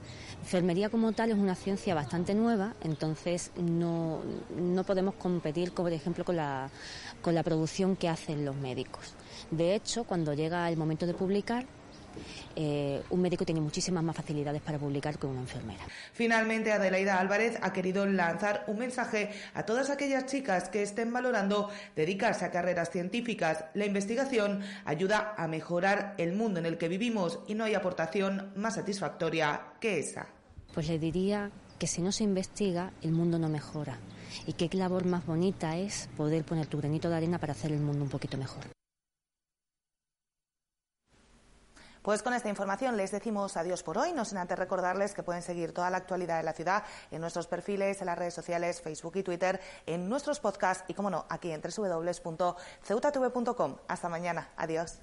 Enfermería 0.44 0.90
como 0.90 1.14
tal 1.14 1.32
es 1.32 1.38
una 1.38 1.56
ciencia 1.56 1.96
bastante 1.96 2.36
nueva, 2.36 2.74
entonces 2.82 3.52
no, 3.56 4.20
no 4.58 4.84
podemos 4.84 5.16
competir, 5.16 5.74
por 5.74 5.94
ejemplo, 5.94 6.26
con 6.26 6.36
la, 6.36 6.70
con 7.22 7.34
la 7.34 7.44
producción 7.44 7.96
que 7.96 8.10
hacen 8.10 8.44
los 8.44 8.54
médicos. 8.56 9.16
De 9.52 9.74
hecho, 9.74 10.04
cuando 10.04 10.34
llega 10.34 10.68
el 10.68 10.76
momento 10.76 11.06
de 11.06 11.14
publicar, 11.14 11.66
eh, 12.56 13.02
un 13.10 13.22
médico 13.22 13.46
tiene 13.46 13.62
muchísimas 13.62 14.04
más 14.04 14.16
facilidades 14.16 14.62
para 14.62 14.78
publicar 14.78 15.18
que 15.18 15.28
una 15.28 15.42
enfermera. 15.42 15.84
Finalmente, 16.14 16.72
Adelaida 16.72 17.20
Álvarez 17.20 17.58
ha 17.62 17.74
querido 17.74 18.06
lanzar 18.06 18.64
un 18.68 18.80
mensaje 18.80 19.32
a 19.54 19.64
todas 19.64 19.90
aquellas 19.90 20.26
chicas 20.26 20.70
que 20.70 20.84
estén 20.84 21.12
valorando 21.12 21.70
dedicarse 21.96 22.46
a 22.46 22.52
carreras 22.52 22.90
científicas. 22.92 23.66
La 23.74 23.86
investigación 23.86 24.62
ayuda 24.86 25.34
a 25.38 25.48
mejorar 25.48 26.16
el 26.18 26.34
mundo 26.34 26.60
en 26.60 26.66
el 26.66 26.78
que 26.78 26.88
vivimos 26.88 27.40
y 27.48 27.56
no 27.56 27.64
hay 27.64 27.76
aportación 27.76 28.52
más 28.56 28.76
satisfactoria 28.76 29.74
que 29.80 30.00
esa. 30.00 30.28
Pues 30.74 30.88
le 30.88 31.00
diría 31.00 31.52
que 31.80 31.88
si 31.88 32.02
no 32.02 32.12
se 32.12 32.24
investiga, 32.24 32.94
el 33.02 33.12
mundo 33.12 33.38
no 33.38 33.50
mejora. 33.50 33.98
Y 34.48 34.54
qué 34.54 34.70
labor 34.76 35.06
más 35.06 35.26
bonita 35.26 35.78
es 35.78 36.10
poder 36.18 36.44
poner 36.44 36.68
tu 36.68 36.78
granito 36.78 37.10
de 37.10 37.16
arena 37.16 37.38
para 37.38 37.54
hacer 37.54 37.72
el 37.72 37.80
mundo 37.80 38.04
un 38.04 38.10
poquito 38.10 38.38
mejor. 38.38 38.73
Pues 42.04 42.22
con 42.22 42.34
esta 42.34 42.50
información 42.50 42.98
les 42.98 43.12
decimos 43.12 43.56
adiós 43.56 43.82
por 43.82 43.98
hoy, 43.98 44.12
no 44.12 44.26
sin 44.26 44.38
antes 44.38 44.60
recordarles 44.60 45.14
que 45.14 45.24
pueden 45.24 45.42
seguir 45.42 45.74
toda 45.74 45.90
la 45.90 45.96
actualidad 45.96 46.36
de 46.36 46.44
la 46.44 46.52
ciudad 46.52 46.84
en 47.12 47.22
nuestros 47.22 47.48
perfiles, 47.48 48.02
en 48.02 48.08
las 48.08 48.18
redes 48.18 48.34
sociales, 48.34 48.82
Facebook 48.82 49.16
y 49.16 49.24
Twitter, 49.24 49.62
en 49.86 50.10
nuestros 50.10 50.42
podcasts 50.42 50.84
y, 50.90 50.96
como 50.96 51.10
no, 51.10 51.26
aquí 51.30 51.52
en 51.52 51.62
www.ceutatv.com. 51.62 53.78
Hasta 53.88 54.10
mañana. 54.10 54.52
Adiós. 54.58 55.00